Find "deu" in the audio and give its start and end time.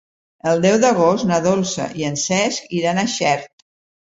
0.61-0.77